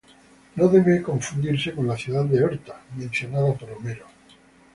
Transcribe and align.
No 0.55 0.67
debe 0.67 1.03
confundirse 1.03 1.75
con 1.75 1.85
la 1.85 1.95
ciudad 1.95 2.25
de 2.25 2.43
Orta, 2.43 2.81
mencionada 2.97 3.53
por 3.53 3.69
Homero. 3.69 4.07